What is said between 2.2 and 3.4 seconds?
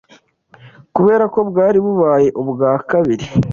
ubwa kabiri